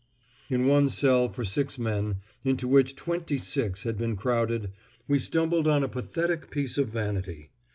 In 0.49 0.65
one 0.65 0.89
cell 0.89 1.29
for 1.29 1.45
six 1.45 1.77
men, 1.77 2.21
into 2.43 2.67
which 2.67 2.95
twenty 2.95 3.37
six 3.37 3.83
had 3.83 3.99
been 3.99 4.15
crowded, 4.15 4.71
we 5.07 5.19
stumbled 5.19 5.67
on 5.67 5.83
a 5.83 5.87
pathetic 5.87 6.49
piece 6.49 6.79
of 6.79 6.87
vanity. 6.89 7.51